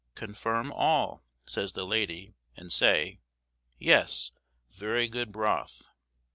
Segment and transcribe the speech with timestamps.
[0.15, 3.21] "Confirm all," says the lady, and say,
[3.77, 4.31] "Yes,
[4.71, 5.83] very good broth."